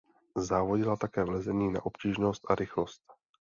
Závodila 0.35 0.95
také 0.97 1.23
v 1.23 1.29
lezení 1.29 1.69
na 1.71 1.85
obtížnost 1.85 2.51
a 2.51 2.55
rychlost. 2.55 3.01